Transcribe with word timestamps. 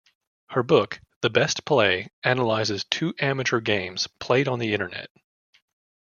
Her 0.49 0.63
book, 0.63 0.99
The 1.21 1.29
Best 1.29 1.63
Play, 1.63 2.09
analyzes 2.23 2.85
two 2.85 3.13
amateur 3.19 3.59
games 3.61 4.07
played 4.19 4.47
on 4.47 4.57
the 4.57 4.73
internet. 4.73 5.11